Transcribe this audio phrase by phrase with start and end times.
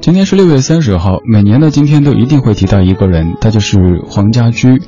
[0.00, 4.80] 今天是六月三十号，每年的今天都一定会提到一个人，他就是黄家驹。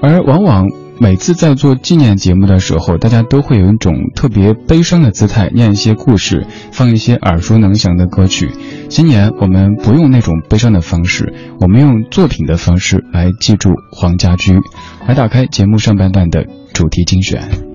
[0.00, 0.68] 而往往
[1.00, 8.52] 每次在做纪念节目的时候，大家都会有一种特别悲伤的姿态，念一些故事，放一些耳熟能详的歌曲。
[8.88, 14.60] 今年我们不用那种悲伤的方式，我们用作品的方式来记住黄家驹。
[15.08, 17.73] 来打开节目上半段的主题精选。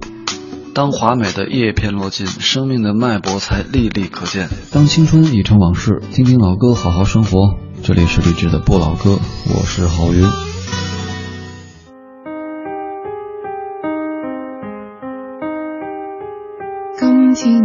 [0.74, 4.50] 当华美的叶片落尽，生命的脉搏才历历可见。
[4.72, 7.56] 当青春已成往事，听听老歌，好好生活。
[7.84, 9.20] 这里是励志的不老歌，
[9.54, 10.26] 我是郝云。
[17.32, 17.64] 今天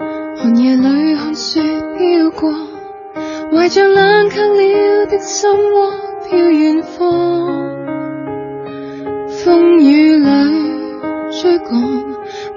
[0.00, 2.52] 我寒夜里看雪飘过，
[3.50, 5.92] 怀着冷却了的心窝
[6.28, 7.53] 飘远方。
[11.44, 11.68] 追赶，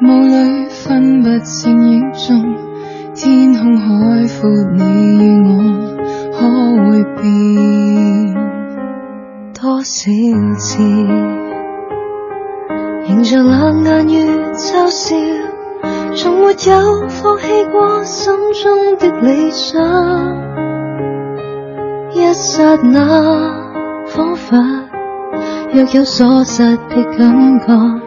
[0.02, 2.55] 雾里分不清影踪。
[3.14, 3.86] 天空海
[4.40, 4.82] 阔，你
[5.18, 5.52] 与我
[6.32, 6.40] 可
[6.86, 8.34] 会变？
[9.53, 10.09] 多少
[10.58, 10.81] 次，
[13.09, 15.17] 迎着冷眼与嘲笑，
[16.16, 19.84] 从没有放弃过心中的理想。
[22.14, 23.03] 一刹那，
[24.06, 24.56] 仿佛。
[25.73, 28.06] 若有所失的感觉，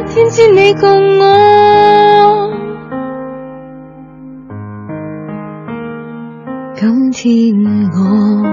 [0.13, 2.51] 天知你共我？
[6.75, 7.55] 今天
[7.93, 8.43] 我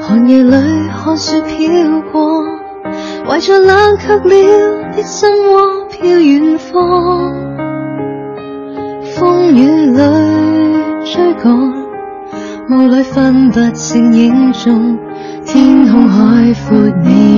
[0.00, 0.50] 寒夜里
[0.88, 2.42] 看雪飘过，
[3.24, 6.74] 怀着冷却了的心窝飘远方。
[9.14, 10.02] 风雨里
[11.04, 11.54] 追赶，
[12.70, 14.98] 雾里分不清影踪。
[15.44, 17.37] 天空海阔，你。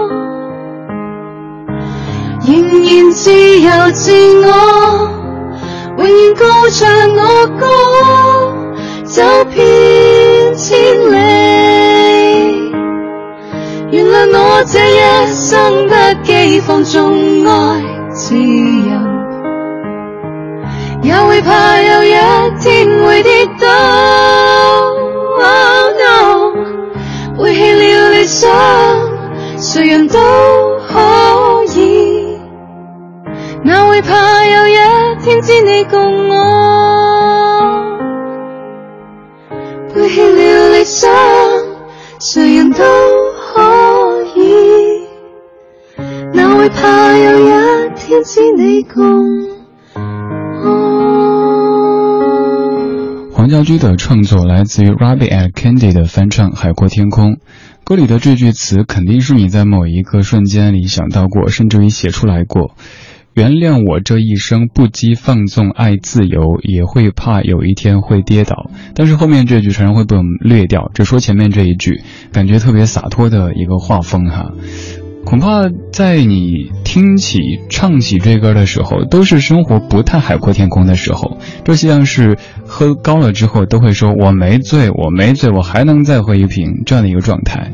[2.97, 4.11] 然自由自
[4.45, 4.47] 我，
[5.97, 7.65] 永远高唱我歌，
[9.05, 10.77] 走遍千
[11.11, 11.13] 里。
[13.91, 15.93] 原谅我这一生不
[16.25, 18.91] 羁放纵爱自由，
[21.01, 22.15] 也会怕有一
[22.59, 23.67] 天会跌倒。
[27.43, 28.49] 背弃了理想，
[29.57, 30.19] 谁人都
[30.87, 31.30] 可。
[33.63, 34.73] 哪会怕有一
[35.23, 36.35] 天只你共我？
[39.93, 41.11] 背弃了理想，
[42.19, 42.79] 谁人都
[43.37, 45.05] 可以。
[46.33, 47.43] 哪会怕有一
[47.95, 49.03] 天只你共
[50.63, 50.71] 我？
[53.31, 57.33] 黄家驹的创作来自于 Rabbit and Candy 的翻唱《海阔天空》，
[57.83, 62.71] 歌里的这句词肯定是你在某一个瞬间里想到过，甚至于写出来过。
[63.33, 68.69] 原谅我这一生不羁放纵爱自由，也会怕有一天会跌倒。
[68.93, 72.01] 但是后面这句常常会被我们略掉，只说前面这一句，
[72.33, 74.51] 感觉特别洒脱的一个画风哈。
[75.25, 77.39] 恐怕在你听起、
[77.69, 81.37] 唱起这歌的时候，都是生活不太海阔天空的时候。
[81.63, 87.71] 就像是喝高了之后，都会说我没醉，我没醉，我还能再喝一瓶这样的一个状态。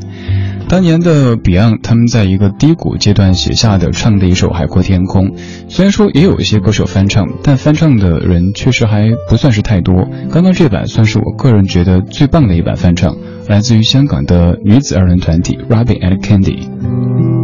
[0.68, 5.30] 当年的 Beyond，他们在一个低谷阶段写下的唱的一首《海阔天空》，
[5.68, 10.06] 虽然说也有一些歌手翻唱，但翻唱的人确实还不算是太多。
[10.30, 13.16] 刚刚这版算是我个人觉得最棒的一版翻唱，
[13.48, 17.37] 来自于香港的女子二人团体 Rabbit and Candy。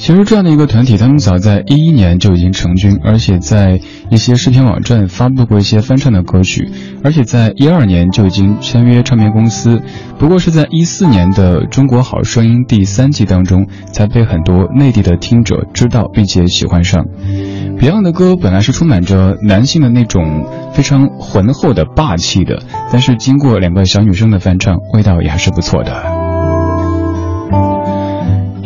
[0.00, 6.70] 其实这样的一个团体，他们早在一一年就已经成军，而且在一些视频网站发布过一些翻唱的歌曲，
[7.04, 9.78] 而且在一二年就已经签约唱片公司。
[10.18, 17.04] 不过是在一四年的《中国好声音》第三季当中，才被很多内地的听者知道并且喜欢上。
[17.78, 22.62] Beyond 的歌本来是充满着男性的那种非常浑厚的、霸气的。
[22.90, 26.19] 但是经过两个小女生的翻唱，味道也还是不错的。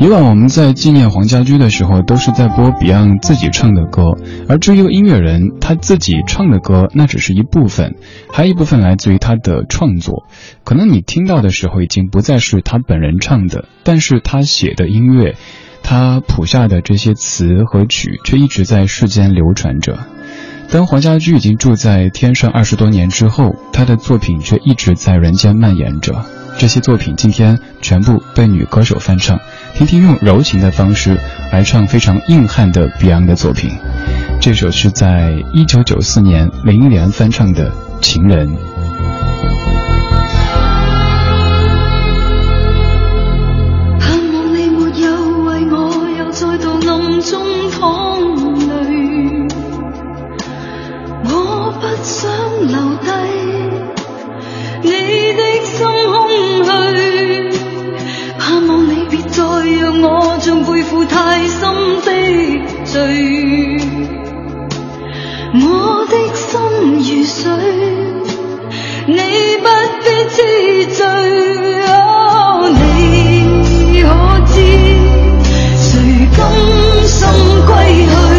[0.00, 4.12] 以往我们在纪念黄家驹的时候，都是在播 Beyond 自己唱的歌，
[4.48, 7.94] 而至于音乐人他自己唱的歌，那只是一部分，
[8.30, 10.26] 还有一部分来自于他的创作。
[10.64, 15.36] 可能你听到的时候，已经不再是他本人唱的，但是他写的音乐，
[15.82, 19.98] 他谱下的这些词和曲，却一直在世间流传着。
[20.70, 26.26] 当黄家驹已经住在天上二十多年之后，他的作品却一直在人间蔓延着。
[26.58, 29.38] 这些作品今天全部被女歌手翻唱，
[29.74, 31.18] 听听用柔情的方式
[31.52, 33.70] 来唱非常硬汉的 Beyond 的作品。
[34.40, 37.70] 这首是在一九九四年林忆莲翻唱的
[38.00, 38.48] 《情人》。
[52.60, 53.08] 留低
[54.82, 54.90] 你
[55.34, 55.43] 的
[60.44, 61.62] 像背负太深
[62.02, 62.10] 的
[62.84, 63.78] 罪，
[65.54, 66.50] 我的心
[66.98, 67.48] 如水，
[69.06, 69.16] 你
[69.62, 69.66] 不
[70.02, 70.36] 必知
[70.92, 71.00] 罪。
[71.86, 74.06] 哦，你可
[74.52, 74.54] 知，
[75.78, 76.38] 谁甘
[77.06, 77.16] 心
[77.64, 77.72] 归
[78.04, 78.33] 去？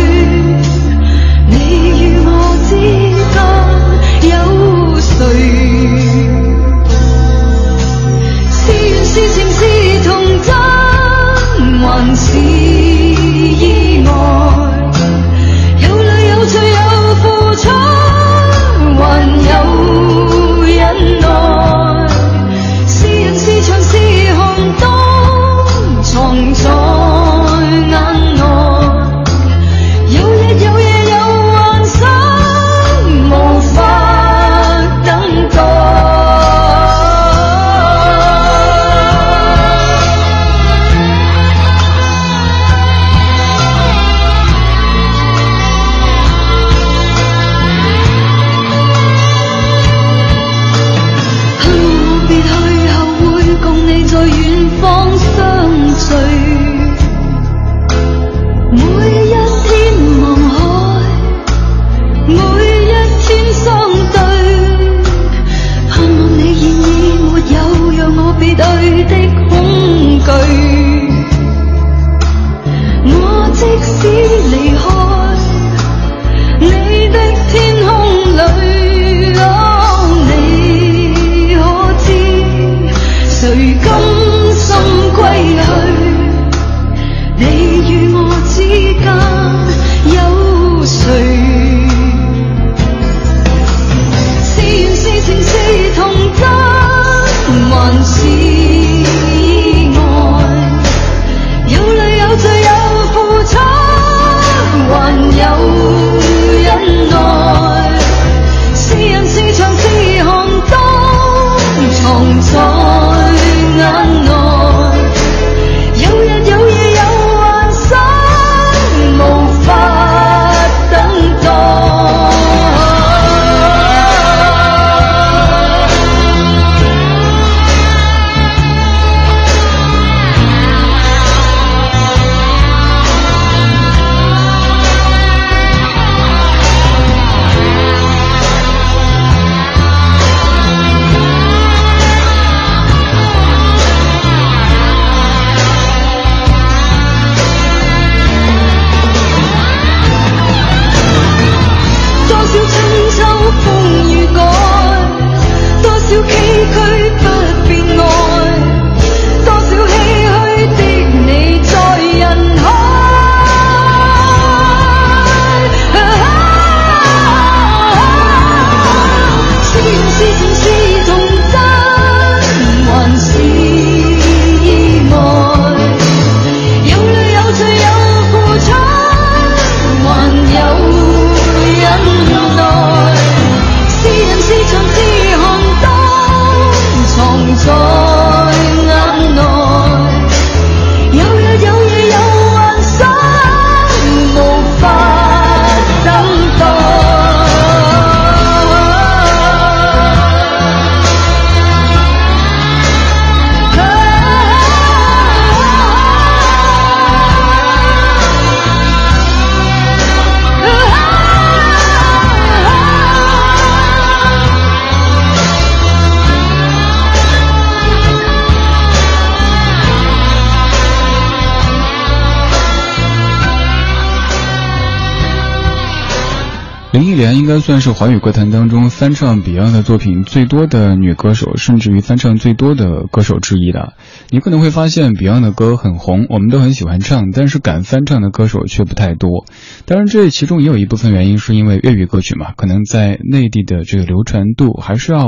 [227.55, 233.93] 该算是华语歌坛当中翻唱 Beyond 的作品最多的女歌手，甚至于翻唱最多的歌手之一了。
[234.29, 239.45] 你可能会发现 Beyond 的歌很红，我们都很喜欢唱，但是敢翻唱的歌手却不太多。
[239.85, 245.25] 当然，这其中也有一部分原因是因为粤语歌曲嘛，可能在内地的这个流传度还是要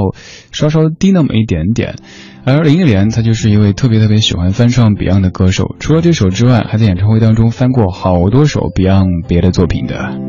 [0.52, 1.96] 稍稍低那么一点点。
[2.44, 10.20] 而林忆莲她就是一位特别特别喜欢翻唱 Beyond 的歌手，除了这首之外，还在演唱会当中翻过好多首 Beyond 别的作品的。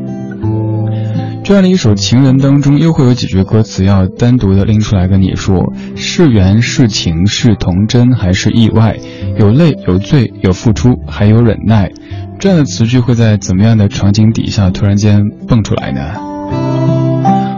[1.49, 8.95] 这样的一首《情人》当中，又会有几句歌词要单独的拎出来跟你说：是缘是情是童真还是意外？
[9.35, 11.89] 有泪有醉有付出还有忍耐，
[12.37, 16.13] 这样的词句会在怎么样的场景底下突然间蹦出来呢？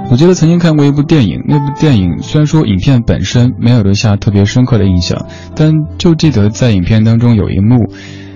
[0.10, 7.92] 我记得曾经看过一部电影，那部电影虽然说影片本身没有留下特别深刻的印象，但就记得在影片当中有一幕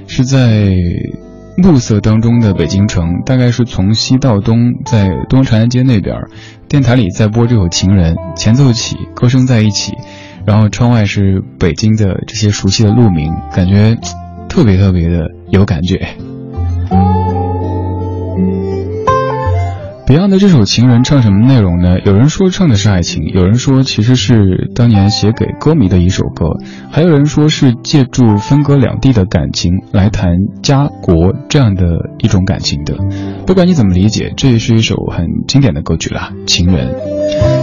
[0.05, 0.75] 是在。
[1.57, 6.15] 暮色当中的北京城，大概是从西到东，在东长安街那边，
[6.67, 9.93] 电台里在播这首《情人》，前奏起，歌声在一起，
[10.45, 13.97] 然后窗外是北京的这些熟悉的路名，感觉
[14.49, 16.07] 特别特别的有感觉。
[20.07, 21.99] Beyond 的这首《情人》唱什么内容呢？
[22.05, 26.45] 有人说唱的是爱情，有人说其实是当年写给歌迷的一首歌，
[26.91, 30.29] 还有人说是借助分隔两地的感情来谈
[30.61, 31.85] 家国这样的
[32.19, 32.95] 一种感情的。
[33.47, 36.87] 不管你怎么理解，这也是一首很经典的歌曲啦，《情人》。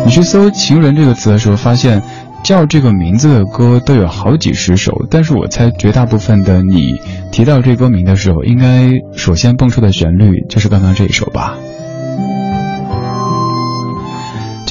[0.04, 2.02] 你去搜“情人”这个词的时候，发现
[2.42, 6.94] 叫这个名字的歌都有好几十首，但是我猜绝大部分的你
[7.30, 11.56] 提到这歌名的时候，应该首先蹦出的旋律就是刚刚这一首吧。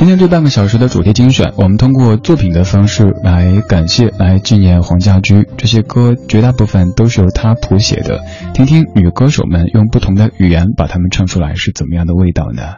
[0.02, 5.48] 今天这半个小时的主题精选，我们通过作品的方式来感谢、来纪念黄家驹。
[5.58, 8.20] 这些歌绝大部分都是由他谱写的，
[8.52, 12.78] 听听女歌手们用不同的语言把它们唱出来是怎么样的味道呢？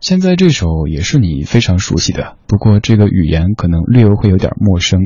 [0.00, 5.00] 现在这首也是你非常熟悉的，不过这个语言可能略微会有点陌生，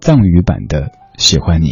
[0.00, 0.86] 藏语版的
[1.18, 1.68] 《喜欢你》。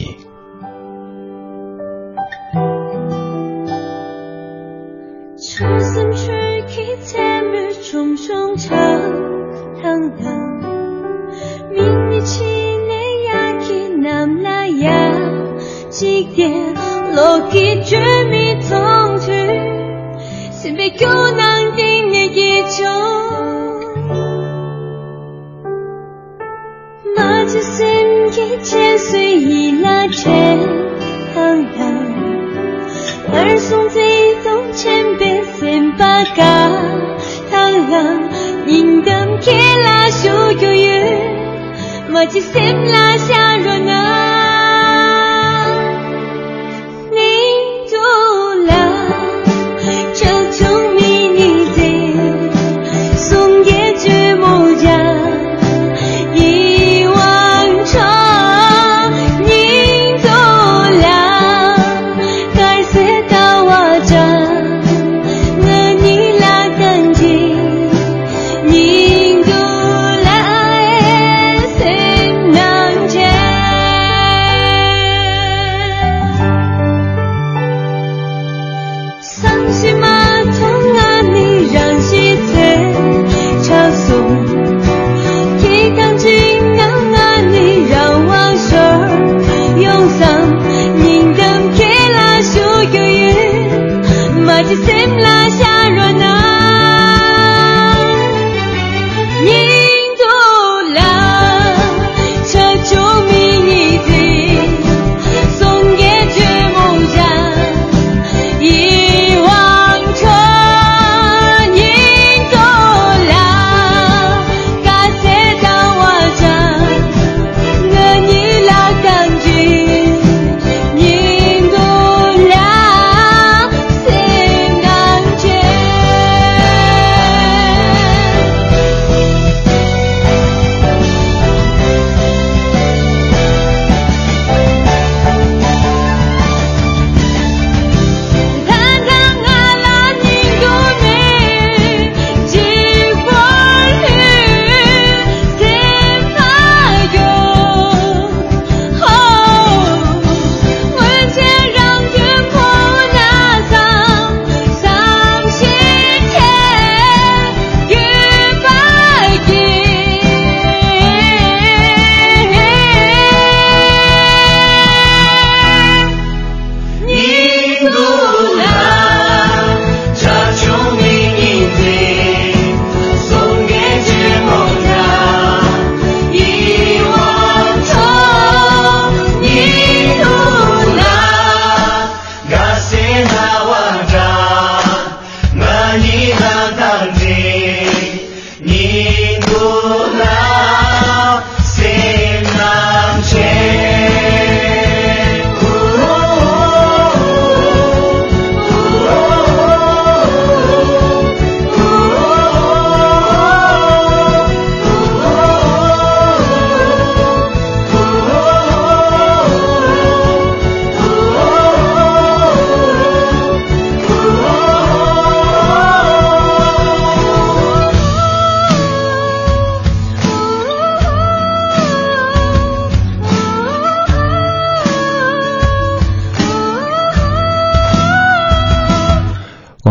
[17.54, 18.13] 一句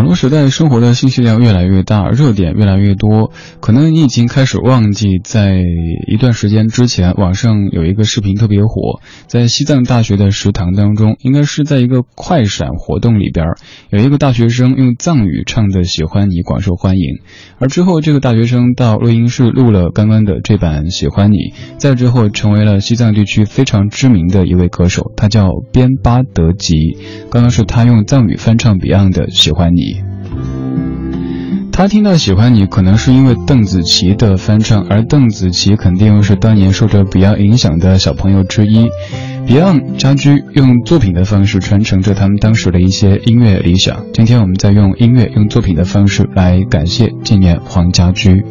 [0.08, 5.62] 个时代生活的信息量越来越大，热点越来越多，可能你已经开始忘记，在
[6.08, 13.46] 一段时间之前，网上有一个视频特别火，在西藏大学的食堂当中，应该是在一个快闪活动里边，
[13.92, 17.20] 有一个大学生用藏语唱的《喜欢你》广受欢迎，
[17.60, 21.38] 而之后这个大学生到录音室录了刚刚的这版《喜欢你》，
[21.78, 26.98] 再之后成为了西藏地区非常知名的一位歌手，他叫边巴德吉，
[27.30, 29.82] 刚刚是他用藏语翻唱 Beyond 的《喜欢你》。
[31.75, 38.86] 他听到喜欢你，可能是因为邓紫棋的翻唱，而邓紫棋肯定又是当年受着 Beyond 影响的小朋友之一。
[39.48, 44.06] Beyond 家居用作品的方式传承着他们当时的一些音乐理想。
[44.13, 48.46] 今天我们再用音乐、用作品的方式来感谢、纪念黄家驹。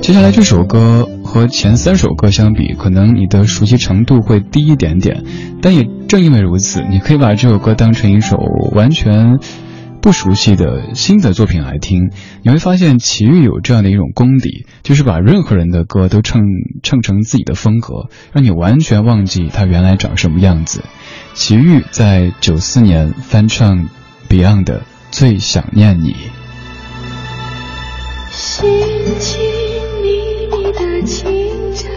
[0.00, 5.24] 接下来这首歌和前三首歌相比，可能你的熟悉程度会低一点点，
[5.60, 8.38] 但也正因为如此，你可以把这首歌当成一首
[8.72, 9.40] 完全。
[10.04, 12.10] 不熟悉的新的作品来听，
[12.42, 16.42] 你会发现齐豫有这样的一种功底，就是把任何人的歌都唱
[16.82, 20.84] 唱成自己的风格，让你完全忘记他原来长什么样子。
[21.32, 23.88] 齐豫在九四年翻唱
[24.28, 26.12] Beyond 的《最想念你》。
[28.30, 28.68] 心
[29.18, 29.40] 情
[30.02, 30.10] 迷
[30.54, 31.24] 离的清
[31.74, 31.90] 晨，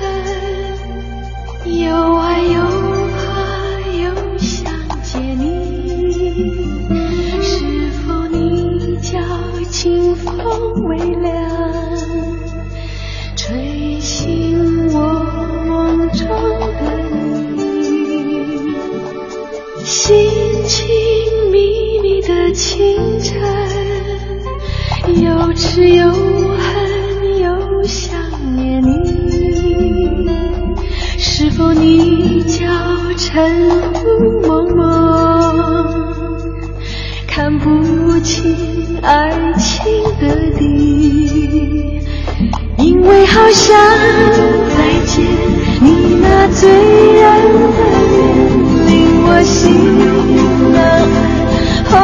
[1.77, 2.86] 又爱又。
[9.87, 10.35] 清风
[10.83, 11.33] 微凉，
[13.37, 14.99] 吹醒我
[15.65, 16.81] 梦中的
[17.55, 18.75] 你。
[19.85, 20.85] 心情
[21.53, 23.39] 迷离的清晨，
[25.23, 28.19] 又痴又恨又想
[28.57, 30.27] 念你。
[31.17, 32.65] 是否你叫
[33.15, 33.69] 晨
[34.03, 34.85] 雾蒙蒙？
[37.25, 39.66] 看不清爱情
[43.47, 43.71] 好想
[44.75, 45.23] 再见
[45.81, 47.23] 你那醉人
[47.71, 47.79] 的
[48.11, 48.19] 脸，
[48.87, 48.91] 令
[49.23, 49.55] 我心
[50.73, 50.75] 难
[51.89, 51.95] 安。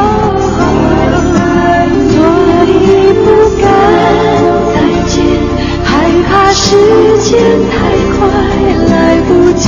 [2.13, 2.15] 所
[2.63, 2.71] 以
[3.25, 3.27] 不
[3.59, 3.61] 敢
[4.71, 4.75] 再
[5.09, 5.13] 见，
[5.83, 5.91] 害
[6.29, 6.63] 怕时
[7.19, 7.27] 间
[7.69, 7.75] 太
[8.15, 8.17] 快，
[8.87, 8.95] 来
[9.27, 9.67] 不及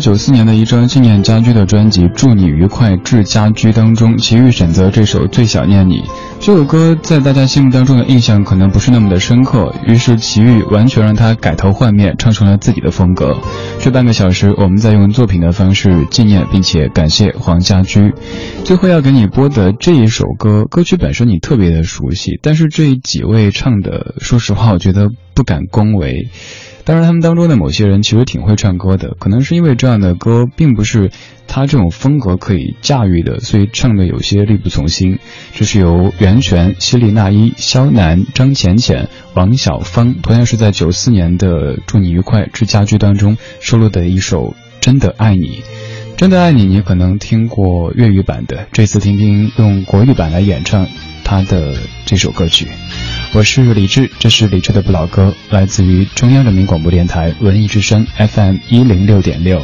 [0.00, 6.00] 九四年的一张纪念家居的专辑《祝你愉快致家居》当中，齐豫选择这首《最想念你》。
[6.40, 13.36] 这首歌在大家心目当中的印象可能不是那么的深刻，于是齐豫完全让它改头换面，唱成了自己的风格。
[13.80, 18.12] 这半个小时，我们在用作品的方式纪念并且感谢黄家驹。
[18.64, 26.28] 最后要给你播的这一首歌，歌曲本身你特别的熟悉，但是这几位唱的，说实话，我觉得不敢恭维。
[26.88, 31.10] 当然，他们当中的某些人其实挺会唱歌的，可能是因为这样的歌并不是
[31.46, 35.18] 他这种风格可以驾驭的，所以唱的有些力不从心。
[35.52, 45.46] 这是由袁泉、希利娜依、肖楠、张浅浅、王小芳，同样是在九四年的《祝你愉快之家居》当中收录的一首《真的爱你》。
[46.16, 50.86] 真的爱你，你可能听过粤语版的，这次听听用国语版来演唱
[51.22, 52.66] 他的这首歌曲。
[53.34, 59.62] 我是李志，这是李志的不老歌，来自于中央人民广播电台文艺之声 FM 一零六点六。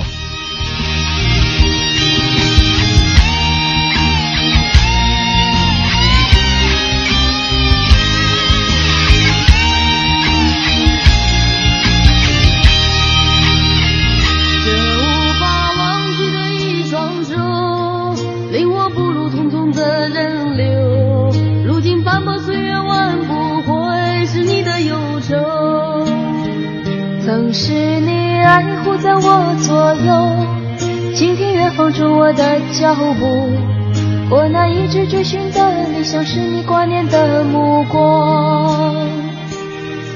[27.34, 30.46] 曾是你爱护在我左右，
[31.16, 33.50] 倾听远方中我的脚步。
[34.30, 38.94] 我那一直追寻的理想，是你挂念的目光。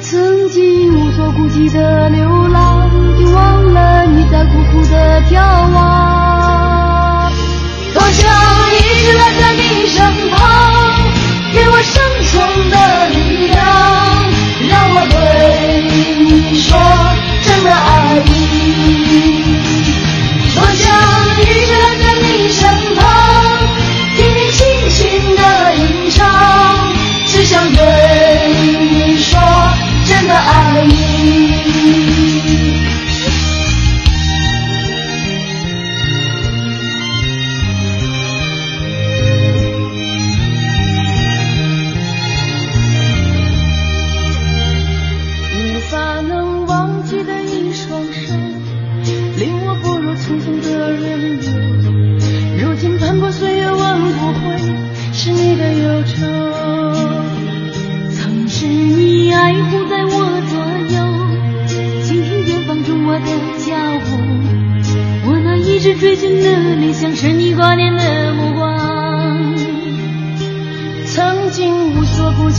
[0.00, 5.40] 曾经无所顾忌的流浪，竟忘了你在苦苦的眺
[5.74, 7.32] 望。
[7.94, 8.30] 多想
[8.76, 10.38] 一直赖在你身旁，
[11.52, 12.00] 给我生
[12.30, 13.58] 存的力量，
[14.66, 16.76] 让我对你说
[17.42, 18.28] 真的爱你。
[20.54, 20.86] 多想
[21.40, 21.70] 一直
[22.02, 23.47] 跟在你身旁，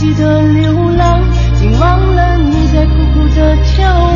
[0.00, 1.20] 记得流浪，
[1.56, 4.09] 竟忘了你在苦苦的眺望。